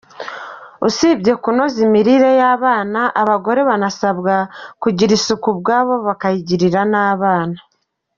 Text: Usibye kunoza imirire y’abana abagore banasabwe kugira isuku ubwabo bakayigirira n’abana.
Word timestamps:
Usibye 0.87 1.33
kunoza 1.41 1.77
imirire 1.87 2.29
y’abana 2.41 3.01
abagore 3.21 3.61
banasabwe 3.69 4.33
kugira 4.81 5.11
isuku 5.17 5.45
ubwabo 5.53 5.93
bakayigirira 6.07 6.81
n’abana. 6.93 7.59